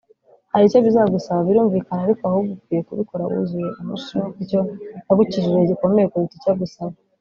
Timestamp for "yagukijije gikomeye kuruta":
5.07-6.33